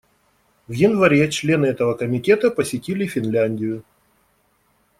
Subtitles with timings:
[0.67, 3.83] В январе члены этого Комитета посетили Финляндию.